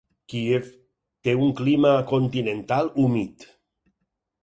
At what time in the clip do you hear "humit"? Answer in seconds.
3.07-3.51